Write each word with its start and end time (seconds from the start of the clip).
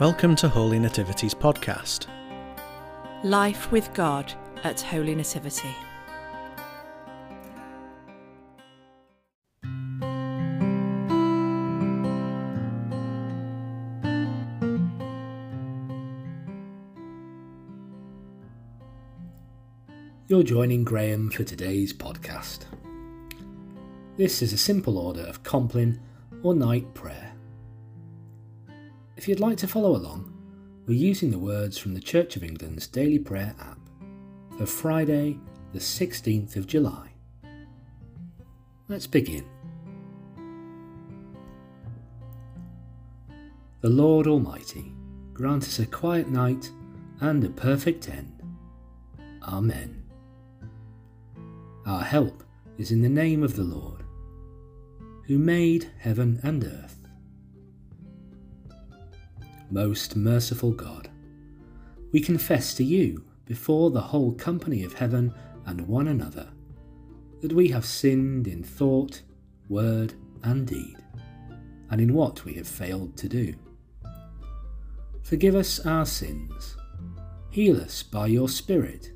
Welcome 0.00 0.34
to 0.36 0.48
Holy 0.48 0.80
Nativity's 0.80 1.34
podcast. 1.34 2.08
Life 3.22 3.70
with 3.70 3.94
God 3.94 4.34
at 4.64 4.80
Holy 4.80 5.14
Nativity. 5.14 5.68
You're 20.26 20.42
joining 20.42 20.82
Graham 20.82 21.30
for 21.30 21.44
today's 21.44 21.92
podcast. 21.92 22.64
This 24.16 24.42
is 24.42 24.52
a 24.52 24.58
simple 24.58 24.98
order 24.98 25.22
of 25.22 25.44
Compline 25.44 26.00
or 26.42 26.52
night 26.52 26.92
prayer. 26.94 27.33
If 29.24 29.28
you'd 29.28 29.40
like 29.40 29.56
to 29.56 29.66
follow 29.66 29.96
along, 29.96 30.30
we're 30.86 30.98
using 30.98 31.30
the 31.30 31.38
words 31.38 31.78
from 31.78 31.94
the 31.94 32.00
Church 32.00 32.36
of 32.36 32.44
England's 32.44 32.86
Daily 32.86 33.18
Prayer 33.18 33.54
app 33.58 33.78
for 34.58 34.66
Friday, 34.66 35.38
the 35.72 35.78
16th 35.78 36.56
of 36.56 36.66
July. 36.66 37.08
Let's 38.86 39.06
begin. 39.06 39.46
The 43.80 43.88
Lord 43.88 44.26
Almighty 44.26 44.92
grant 45.32 45.62
us 45.62 45.78
a 45.78 45.86
quiet 45.86 46.28
night 46.28 46.70
and 47.22 47.42
a 47.44 47.48
perfect 47.48 48.10
end. 48.10 48.42
Amen. 49.42 50.04
Our 51.86 52.02
help 52.02 52.44
is 52.76 52.90
in 52.90 53.00
the 53.00 53.08
name 53.08 53.42
of 53.42 53.56
the 53.56 53.64
Lord, 53.64 54.02
who 55.26 55.38
made 55.38 55.90
heaven 55.98 56.40
and 56.42 56.62
earth. 56.62 57.03
Most 59.70 60.16
merciful 60.16 60.72
God, 60.72 61.10
we 62.12 62.20
confess 62.20 62.74
to 62.74 62.84
you 62.84 63.24
before 63.44 63.90
the 63.90 64.00
whole 64.00 64.32
company 64.32 64.84
of 64.84 64.94
heaven 64.94 65.34
and 65.66 65.88
one 65.88 66.08
another 66.08 66.48
that 67.40 67.52
we 67.52 67.68
have 67.68 67.84
sinned 67.84 68.46
in 68.46 68.62
thought, 68.62 69.22
word, 69.68 70.14
and 70.42 70.66
deed, 70.66 70.96
and 71.90 72.00
in 72.00 72.14
what 72.14 72.44
we 72.44 72.54
have 72.54 72.68
failed 72.68 73.16
to 73.16 73.28
do. 73.28 73.54
Forgive 75.22 75.54
us 75.54 75.84
our 75.86 76.06
sins, 76.06 76.76
heal 77.50 77.80
us 77.80 78.02
by 78.02 78.26
your 78.26 78.48
Spirit 78.48 79.12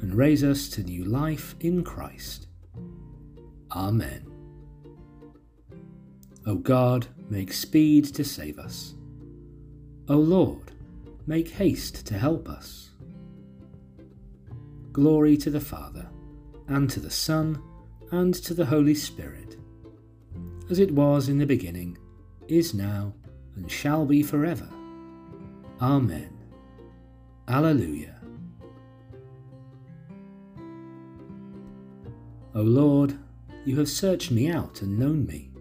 and 0.00 0.14
raise 0.14 0.42
us 0.42 0.68
to 0.70 0.82
new 0.82 1.04
life 1.04 1.54
in 1.60 1.84
Christ. 1.84 2.46
Amen. 3.72 4.26
O 6.46 6.54
God, 6.54 7.06
make 7.28 7.52
speed 7.52 8.06
to 8.14 8.24
save 8.24 8.58
us. 8.58 8.94
O 10.10 10.16
Lord, 10.16 10.72
make 11.28 11.50
haste 11.50 12.04
to 12.08 12.18
help 12.18 12.48
us. 12.48 12.90
Glory 14.92 15.36
to 15.36 15.50
the 15.50 15.60
Father, 15.60 16.08
and 16.66 16.90
to 16.90 16.98
the 16.98 17.12
Son, 17.12 17.62
and 18.10 18.34
to 18.34 18.52
the 18.52 18.66
Holy 18.66 18.96
Spirit, 18.96 19.56
as 20.68 20.80
it 20.80 20.90
was 20.90 21.28
in 21.28 21.38
the 21.38 21.46
beginning, 21.46 21.96
is 22.48 22.74
now, 22.74 23.14
and 23.54 23.70
shall 23.70 24.04
be 24.04 24.20
forever. 24.20 24.68
Amen. 25.80 26.36
Alleluia. 27.46 28.20
O 32.56 32.62
Lord, 32.62 33.16
you 33.64 33.78
have 33.78 33.88
searched 33.88 34.32
me 34.32 34.50
out 34.50 34.82
and 34.82 34.98
known 34.98 35.24
me. 35.24 35.52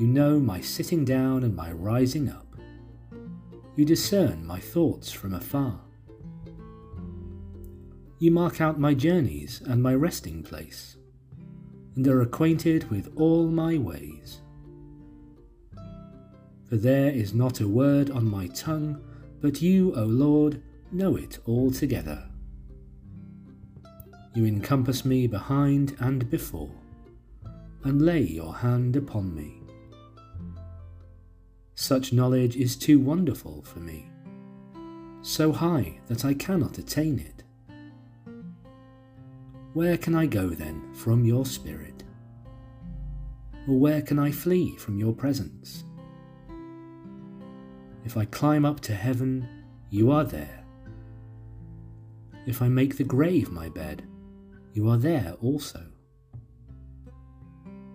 You 0.00 0.08
know 0.08 0.40
my 0.40 0.60
sitting 0.60 1.04
down 1.04 1.44
and 1.44 1.54
my 1.54 1.70
rising 1.70 2.28
up. 2.28 2.49
You 3.76 3.84
discern 3.84 4.44
my 4.44 4.58
thoughts 4.58 5.12
from 5.12 5.34
afar. 5.34 5.80
You 8.18 8.30
mark 8.30 8.60
out 8.60 8.78
my 8.78 8.92
journeys 8.92 9.62
and 9.64 9.82
my 9.82 9.94
resting 9.94 10.42
place, 10.42 10.96
and 11.96 12.06
are 12.06 12.20
acquainted 12.20 12.90
with 12.90 13.12
all 13.16 13.46
my 13.46 13.78
ways. 13.78 14.42
For 16.68 16.76
there 16.76 17.10
is 17.10 17.32
not 17.32 17.60
a 17.60 17.68
word 17.68 18.10
on 18.10 18.30
my 18.30 18.48
tongue, 18.48 19.02
but 19.40 19.62
you, 19.62 19.94
O 19.96 20.04
Lord, 20.04 20.62
know 20.92 21.16
it 21.16 21.38
altogether. 21.46 22.28
You 24.34 24.44
encompass 24.44 25.04
me 25.04 25.26
behind 25.26 25.96
and 25.98 26.28
before, 26.28 26.70
and 27.84 28.02
lay 28.02 28.20
your 28.20 28.54
hand 28.54 28.96
upon 28.96 29.34
me. 29.34 29.59
Such 31.90 32.12
knowledge 32.12 32.54
is 32.54 32.76
too 32.76 33.00
wonderful 33.00 33.62
for 33.62 33.80
me, 33.80 34.08
so 35.22 35.50
high 35.50 35.98
that 36.06 36.24
I 36.24 36.34
cannot 36.34 36.78
attain 36.78 37.18
it. 37.18 37.42
Where 39.72 39.98
can 39.98 40.14
I 40.14 40.26
go 40.26 40.50
then 40.50 40.94
from 40.94 41.24
your 41.24 41.44
Spirit? 41.44 42.04
Or 43.66 43.76
where 43.80 44.02
can 44.02 44.20
I 44.20 44.30
flee 44.30 44.76
from 44.76 45.00
your 45.00 45.12
presence? 45.12 45.82
If 48.04 48.16
I 48.16 48.24
climb 48.24 48.64
up 48.64 48.78
to 48.82 48.94
heaven, 48.94 49.48
you 49.90 50.12
are 50.12 50.22
there. 50.22 50.62
If 52.46 52.62
I 52.62 52.68
make 52.68 52.98
the 52.98 53.02
grave 53.16 53.50
my 53.50 53.68
bed, 53.68 54.04
you 54.74 54.88
are 54.88 54.96
there 54.96 55.34
also. 55.42 55.84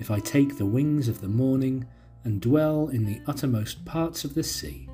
If 0.00 0.10
I 0.10 0.18
take 0.18 0.58
the 0.58 0.66
wings 0.66 1.06
of 1.06 1.20
the 1.20 1.28
morning 1.28 1.86
and 2.26 2.40
dwell 2.40 2.88
in 2.88 3.04
the 3.04 3.20
uttermost 3.28 3.84
parts 3.84 4.24
of 4.24 4.34
the 4.34 4.42
sea, 4.42 4.88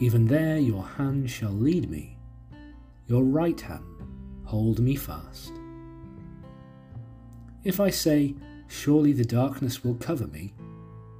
even 0.00 0.26
there 0.26 0.58
your 0.58 0.84
hand 0.84 1.30
shall 1.30 1.50
lead 1.50 1.90
me, 1.90 2.18
your 3.06 3.24
right 3.24 3.58
hand 3.58 3.82
hold 4.44 4.80
me 4.80 4.94
fast. 4.94 5.50
If 7.64 7.80
I 7.80 7.88
say, 7.88 8.36
Surely 8.70 9.14
the 9.14 9.24
darkness 9.24 9.82
will 9.82 9.94
cover 9.94 10.26
me, 10.26 10.52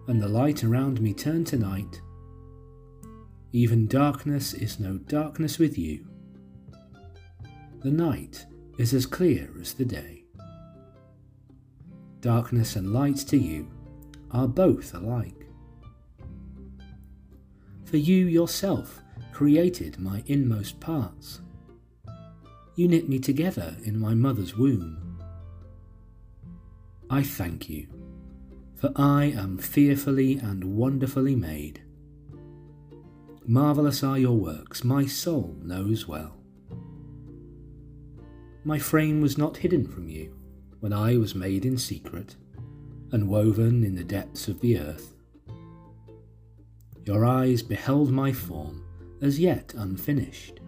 and 0.06 0.20
the 0.20 0.28
light 0.28 0.62
around 0.62 1.00
me 1.00 1.14
turn 1.14 1.46
to 1.46 1.56
night, 1.56 2.02
even 3.52 3.86
darkness 3.86 4.52
is 4.52 4.78
no 4.78 4.98
darkness 4.98 5.58
with 5.58 5.78
you. 5.78 6.06
The 7.80 7.90
night 7.90 8.44
is 8.76 8.92
as 8.92 9.06
clear 9.06 9.50
as 9.58 9.72
the 9.72 9.86
day. 9.86 10.24
Darkness 12.20 12.76
and 12.76 12.92
light 12.92 13.16
to 13.28 13.38
you 13.38 13.70
are 14.30 14.48
both 14.48 14.94
alike. 14.94 15.46
For 17.84 17.96
you 17.96 18.26
yourself 18.26 19.02
created 19.32 19.98
my 19.98 20.22
inmost 20.26 20.80
parts. 20.80 21.40
You 22.74 22.88
knit 22.88 23.08
me 23.08 23.18
together 23.18 23.76
in 23.84 23.98
my 23.98 24.14
mother's 24.14 24.56
womb. 24.56 25.18
I 27.10 27.22
thank 27.22 27.70
you, 27.70 27.86
for 28.74 28.92
I 28.94 29.24
am 29.26 29.58
fearfully 29.58 30.36
and 30.36 30.76
wonderfully 30.76 31.34
made. 31.34 31.82
Marvellous 33.46 34.04
are 34.04 34.18
your 34.18 34.36
works, 34.36 34.84
my 34.84 35.06
soul 35.06 35.56
knows 35.62 36.06
well. 36.06 36.36
My 38.64 38.78
frame 38.78 39.22
was 39.22 39.38
not 39.38 39.56
hidden 39.56 39.86
from 39.86 40.08
you 40.08 40.34
when 40.80 40.92
I 40.92 41.16
was 41.16 41.34
made 41.34 41.64
in 41.64 41.78
secret 41.78 42.36
and 43.12 43.28
woven 43.28 43.84
in 43.84 43.94
the 43.94 44.04
depths 44.04 44.48
of 44.48 44.60
the 44.60 44.78
earth. 44.78 45.14
Your 47.04 47.24
eyes 47.24 47.62
beheld 47.62 48.10
my 48.10 48.32
form 48.32 48.84
as 49.22 49.38
yet 49.38 49.74
unfinished. 49.76 50.60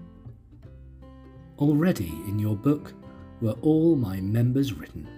Already 1.59 2.09
in 2.27 2.39
your 2.39 2.57
book 2.57 2.95
were 3.41 3.57
all 3.61 3.97
my 3.97 4.21
members 4.21 4.73
written. 4.73 5.09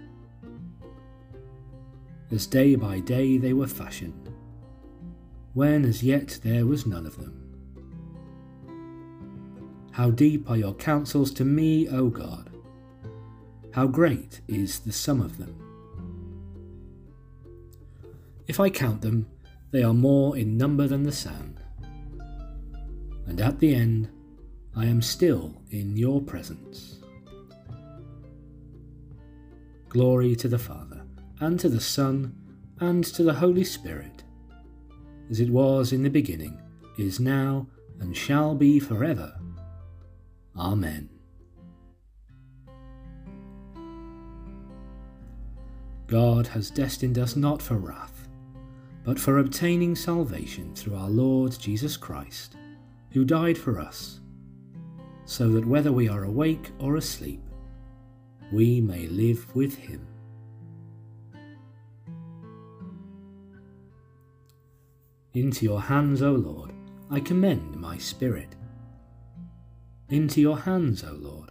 As 2.31 2.47
day 2.47 2.75
by 2.75 2.99
day 3.01 3.39
they 3.39 3.53
were 3.53 3.67
fashioned, 3.69 4.31
when 5.55 5.85
as 5.85 6.03
yet 6.03 6.41
there 6.43 6.67
was 6.67 6.87
none 6.87 7.07
of 7.07 7.19
them. 7.19 7.39
How 9.93 10.11
deep 10.11 10.49
are 10.49 10.57
your 10.57 10.75
counsels 10.75 11.31
to 11.35 11.45
me, 11.45 11.89
O 11.89 12.09
God! 12.09 12.51
How 13.73 13.87
great 13.87 14.41
is 14.49 14.81
the 14.81 14.93
sum 14.93 15.21
of 15.21 15.37
them? 15.37 15.72
If 18.47 18.61
I 18.61 18.71
count 18.71 19.03
them, 19.03 19.27
they 19.71 19.83
are 19.83 19.95
more 19.95 20.37
in 20.37 20.57
number 20.57 20.87
than 20.87 21.03
the 21.05 21.13
sand. 21.13 21.61
And 23.27 23.41
at 23.41 23.59
the 23.59 23.75
end, 23.75 24.11
I 24.75 24.87
am 24.87 25.01
still 25.03 25.63
in 25.71 25.97
your 25.97 26.21
presence. 26.21 26.99
Glory 29.89 30.35
to 30.37 30.49
the 30.49 30.59
Father, 30.59 31.03
and 31.41 31.61
to 31.61 31.69
the 31.69 31.81
Son, 31.81 32.35
and 32.81 33.05
to 33.05 33.23
the 33.23 33.35
Holy 33.35 33.65
Spirit, 33.65 34.25
as 35.31 35.41
it 35.41 35.51
was 35.51 35.93
in 35.93 36.03
the 36.03 36.11
beginning, 36.11 36.61
is 36.99 37.21
now, 37.21 37.67
and 38.01 38.17
shall 38.17 38.55
be 38.55 38.81
forever. 38.81 39.39
Amen. 40.57 41.09
God 46.07 46.49
has 46.49 46.71
destined 46.71 47.19
us 47.19 47.37
not 47.37 47.63
for 47.63 47.77
wrath, 47.77 48.12
but 49.05 49.19
for 49.19 49.39
obtaining 49.39 49.97
salvation 49.97 50.75
through 50.75 50.97
our 50.97 51.11
Lord 51.11 51.59
Jesus 51.59 51.97
Christ, 51.97 52.57
who 53.11 53.25
died 53.25 53.59
for 53.59 53.81
us, 53.81 54.21
so 55.25 55.49
that 55.51 55.67
whether 55.67 55.93
we 55.93 56.09
are 56.09 56.25
awake 56.25 56.71
or 56.79 56.97
asleep, 56.97 57.43
we 58.53 58.81
may 58.81 59.07
live 59.09 59.55
with 59.57 59.77
him. 59.77 60.07
Into 65.35 65.65
your 65.65 65.81
hands, 65.81 66.21
O 66.21 66.33
Lord, 66.33 66.73
I 67.11 67.19
commend 67.19 67.75
my 67.77 67.97
spirit. 67.97 68.55
Into 70.11 70.43
your 70.43 70.59
hands, 70.59 71.03
O 71.03 71.13
Lord, 71.13 71.51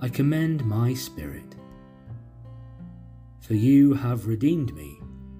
I 0.00 0.08
commend 0.08 0.64
my 0.64 0.94
spirit. 0.94 1.54
For 3.40 3.54
you 3.54 3.94
have 3.94 4.26
redeemed 4.26 4.74
me, 4.74 4.99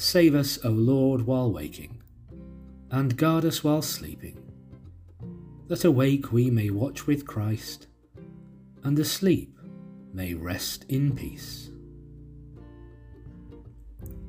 Save 0.00 0.36
us, 0.36 0.64
O 0.64 0.70
Lord, 0.70 1.22
while 1.22 1.52
waking, 1.52 2.00
and 2.92 3.16
guard 3.16 3.44
us 3.44 3.64
while 3.64 3.82
sleeping, 3.82 4.38
that 5.66 5.84
awake 5.84 6.30
we 6.30 6.50
may 6.50 6.70
watch 6.70 7.08
with 7.08 7.26
Christ, 7.26 7.88
and 8.84 8.96
asleep 8.96 9.58
may 10.14 10.34
rest 10.34 10.84
in 10.88 11.16
peace. 11.16 11.72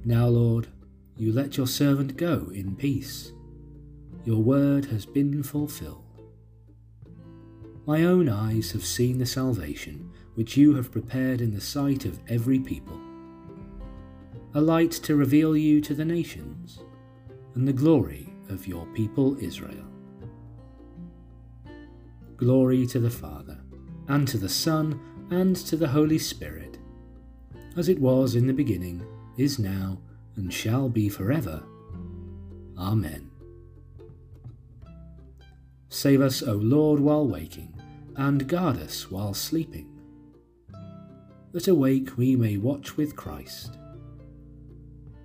Now, 0.03 0.25
Lord, 0.25 0.69
you 1.15 1.31
let 1.31 1.55
your 1.55 1.67
servant 1.67 2.17
go 2.17 2.49
in 2.51 2.75
peace 2.75 3.31
your 4.25 4.41
word 4.41 4.85
has 4.85 5.05
been 5.05 5.43
fulfilled. 5.43 6.03
My 7.85 8.03
own 8.03 8.27
eyes 8.27 8.71
have 8.71 8.83
seen 8.83 9.19
the 9.19 9.25
salvation 9.25 10.11
which 10.33 10.57
you 10.57 10.75
have 10.75 10.91
prepared 10.91 11.41
in 11.41 11.53
the 11.53 11.61
sight 11.61 12.05
of 12.05 12.19
every 12.27 12.59
people, 12.59 12.99
a 14.53 14.61
light 14.61 14.91
to 14.91 15.15
reveal 15.15 15.55
you 15.55 15.79
to 15.81 15.93
the 15.93 16.05
nations, 16.05 16.79
and 17.55 17.67
the 17.67 17.73
glory 17.73 18.33
of 18.49 18.67
your 18.67 18.85
people 18.87 19.37
Israel. 19.43 19.85
Glory 22.37 22.87
to 22.87 22.99
the 22.99 23.09
Father, 23.09 23.59
and 24.07 24.27
to 24.27 24.37
the 24.37 24.49
Son, 24.49 24.99
and 25.29 25.55
to 25.55 25.75
the 25.75 25.87
Holy 25.87 26.17
Spirit, 26.17 26.79
as 27.77 27.89
it 27.89 27.99
was 27.99 28.35
in 28.35 28.47
the 28.47 28.53
beginning, 28.53 29.05
is 29.37 29.59
now, 29.59 29.99
and 30.35 30.53
shall 30.53 30.89
be 30.89 31.09
forever. 31.09 31.61
Amen. 32.77 33.29
Save 35.89 36.21
us, 36.21 36.41
O 36.41 36.53
Lord, 36.53 36.99
while 36.99 37.27
waking, 37.27 37.73
and 38.15 38.47
guard 38.47 38.77
us 38.77 39.11
while 39.11 39.33
sleeping, 39.33 39.99
that 41.51 41.67
awake 41.67 42.17
we 42.17 42.35
may 42.35 42.57
watch 42.57 42.95
with 42.95 43.15
Christ, 43.15 43.78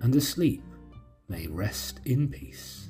and 0.01 0.15
asleep 0.15 0.63
may 1.27 1.47
rest 1.47 1.99
in 2.05 2.29
peace. 2.29 2.89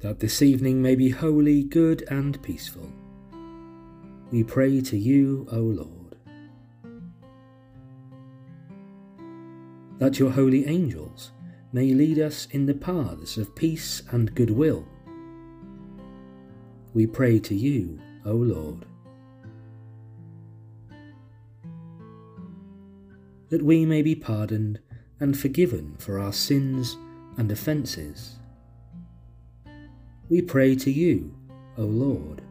That 0.00 0.20
this 0.20 0.40
evening 0.40 0.80
may 0.80 0.94
be 0.94 1.10
holy, 1.10 1.62
good, 1.62 2.04
and 2.08 2.42
peaceful, 2.42 2.90
we 4.30 4.42
pray 4.42 4.80
to 4.80 4.96
you, 4.96 5.46
O 5.52 5.58
Lord. 5.58 6.00
that 10.00 10.18
your 10.18 10.30
holy 10.30 10.66
angels 10.66 11.30
may 11.72 11.92
lead 11.92 12.18
us 12.18 12.48
in 12.50 12.64
the 12.66 12.74
paths 12.74 13.36
of 13.36 13.54
peace 13.54 14.02
and 14.10 14.34
goodwill. 14.34 14.88
We 16.94 17.06
pray 17.06 17.38
to 17.40 17.54
you, 17.54 18.00
O 18.24 18.32
Lord. 18.32 18.84
That 23.48 23.62
we 23.62 23.84
may 23.84 24.02
be 24.02 24.14
pardoned 24.14 24.80
and 25.18 25.38
forgiven 25.38 25.96
for 25.98 26.18
our 26.18 26.32
sins 26.32 26.96
and 27.36 27.50
offences. 27.50 28.36
We 30.28 30.42
pray 30.42 30.76
to 30.76 30.90
you, 30.90 31.34
O 31.76 31.82
Lord. 31.82 32.42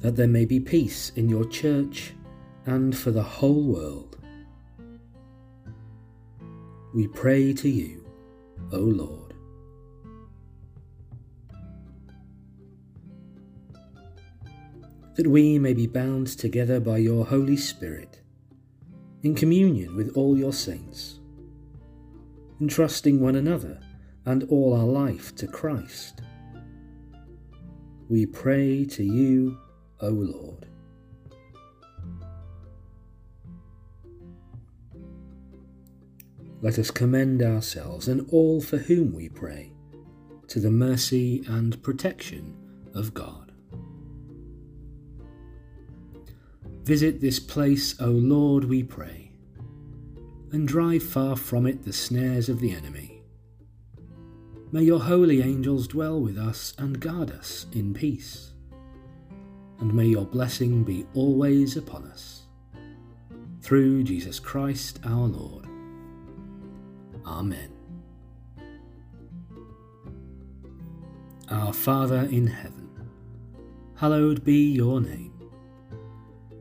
That 0.00 0.16
there 0.16 0.26
may 0.26 0.44
be 0.44 0.58
peace 0.58 1.12
in 1.14 1.28
your 1.28 1.44
church 1.44 2.12
and 2.66 2.96
for 2.96 3.10
the 3.10 3.22
whole 3.22 3.62
world. 3.62 4.16
We 6.94 7.06
pray 7.08 7.52
to 7.54 7.68
you, 7.68 8.04
O 8.72 8.78
Lord. 8.78 9.21
That 15.16 15.26
we 15.26 15.58
may 15.58 15.74
be 15.74 15.86
bound 15.86 16.26
together 16.26 16.80
by 16.80 16.98
your 16.98 17.26
Holy 17.26 17.56
Spirit, 17.56 18.20
in 19.22 19.34
communion 19.34 19.94
with 19.96 20.16
all 20.16 20.36
your 20.36 20.52
saints, 20.52 21.20
entrusting 22.60 23.20
one 23.20 23.36
another 23.36 23.80
and 24.24 24.44
all 24.44 24.74
our 24.74 24.86
life 24.86 25.34
to 25.36 25.46
Christ. 25.46 26.22
We 28.08 28.26
pray 28.26 28.84
to 28.86 29.04
you, 29.04 29.58
O 30.00 30.08
Lord. 30.08 30.66
let 36.62 36.78
us 36.78 36.92
commend 36.92 37.42
ourselves 37.42 38.06
and 38.06 38.24
all 38.30 38.60
for 38.60 38.78
whom 38.78 39.12
we 39.12 39.28
pray 39.28 39.72
to 40.46 40.60
the 40.60 40.70
mercy 40.70 41.42
and 41.48 41.82
protection 41.82 42.56
of 42.94 43.12
God. 43.12 43.41
Visit 46.84 47.20
this 47.20 47.38
place, 47.38 47.94
O 48.00 48.06
Lord, 48.06 48.64
we 48.64 48.82
pray, 48.82 49.30
and 50.50 50.66
drive 50.66 51.04
far 51.04 51.36
from 51.36 51.64
it 51.64 51.84
the 51.84 51.92
snares 51.92 52.48
of 52.48 52.58
the 52.58 52.72
enemy. 52.72 53.22
May 54.72 54.82
your 54.82 54.98
holy 54.98 55.42
angels 55.42 55.86
dwell 55.86 56.20
with 56.20 56.36
us 56.36 56.74
and 56.78 56.98
guard 56.98 57.30
us 57.30 57.66
in 57.72 57.94
peace, 57.94 58.50
and 59.78 59.94
may 59.94 60.06
your 60.06 60.24
blessing 60.24 60.82
be 60.82 61.06
always 61.14 61.76
upon 61.76 62.04
us. 62.06 62.46
Through 63.60 64.02
Jesus 64.02 64.40
Christ 64.40 64.98
our 65.04 65.28
Lord. 65.28 65.66
Amen. 67.24 67.70
Our 71.48 71.72
Father 71.72 72.28
in 72.30 72.48
heaven, 72.48 72.90
hallowed 73.94 74.42
be 74.42 74.72
your 74.72 75.00
name. 75.00 75.31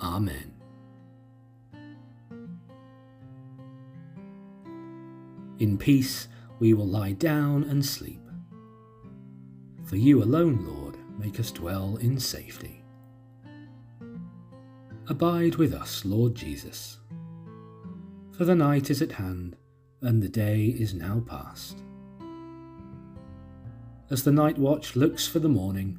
Amen. 0.00 0.54
In 5.58 5.76
peace 5.78 6.28
we 6.58 6.74
will 6.74 6.86
lie 6.86 7.12
down 7.12 7.64
and 7.64 7.84
sleep. 7.84 8.22
For 9.84 9.96
you 9.96 10.22
alone, 10.22 10.64
Lord, 10.66 10.96
make 11.18 11.40
us 11.40 11.50
dwell 11.50 11.96
in 11.96 12.18
safety. 12.18 12.84
Abide 15.08 15.56
with 15.56 15.72
us, 15.72 16.04
Lord 16.04 16.34
Jesus 16.34 16.98
for 18.38 18.44
the 18.44 18.54
night 18.54 18.88
is 18.88 19.02
at 19.02 19.10
hand, 19.10 19.56
and 20.00 20.22
the 20.22 20.28
day 20.28 20.66
is 20.66 20.94
now 20.94 21.20
past. 21.26 21.82
As 24.10 24.22
the 24.22 24.30
night 24.30 24.56
watch 24.56 24.94
looks 24.94 25.26
for 25.26 25.40
the 25.40 25.48
morning, 25.48 25.98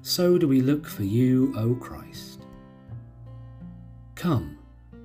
so 0.00 0.38
do 0.38 0.46
we 0.46 0.60
look 0.60 0.86
for 0.86 1.02
you, 1.02 1.52
O 1.56 1.74
Christ. 1.74 2.33
Come 4.24 4.56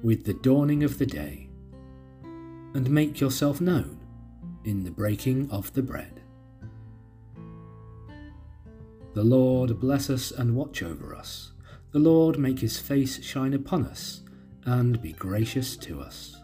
with 0.02 0.24
the 0.24 0.34
dawning 0.34 0.82
of 0.82 0.98
the 0.98 1.06
day, 1.06 1.50
and 2.74 2.90
make 2.90 3.20
yourself 3.20 3.60
known 3.60 4.00
in 4.64 4.86
the 4.86 4.92
breaking 4.92 5.52
of 5.52 5.74
the 5.74 5.84
bread. 5.84 6.22
The 9.16 9.24
Lord 9.26 9.78
bless 9.78 10.10
us 10.10 10.32
and 10.32 10.56
watch 10.56 10.82
over 10.82 11.14
us. 11.14 11.52
The 11.92 12.00
Lord 12.00 12.40
make 12.40 12.60
his 12.60 12.80
face 12.80 13.22
shine 13.22 13.54
upon 13.54 13.88
us 13.88 14.22
and 14.64 15.02
be 15.02 15.12
gracious 15.12 15.76
to 15.76 16.00
us. 16.00 16.38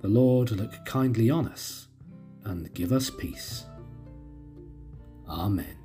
The 0.00 0.06
Lord 0.06 0.52
look 0.52 0.84
kindly 0.84 1.28
on 1.28 1.48
us 1.48 1.88
and 2.44 2.72
give 2.72 2.92
us 2.92 3.10
peace. 3.10 3.64
Amen. 5.28 5.81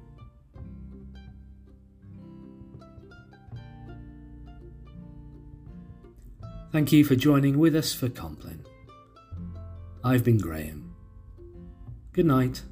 Thank 6.72 6.92
you 6.92 7.06
for 7.06 7.16
joining 7.16 7.58
with 7.58 7.76
us 7.76 7.94
for 7.94 8.10
Compline. 8.10 8.66
I've 10.04 10.24
been 10.24 10.38
Graham. 10.38 10.94
Good 12.14 12.26
night 12.26 12.64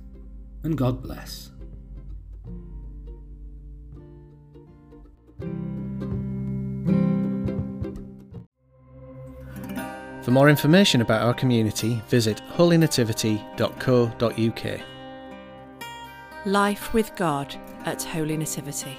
and 0.64 0.78
God 0.78 1.02
bless. 1.02 1.52
For 10.24 10.32
more 10.32 10.50
information 10.50 11.02
about 11.02 11.22
our 11.22 11.36
community, 11.36 12.02
visit 12.08 12.42
holynativity.co.uk. 12.56 14.82
Life 16.48 16.94
with 16.94 17.16
God 17.16 17.56
at 17.86 18.02
Holy 18.02 18.36
Nativity. 18.36 18.98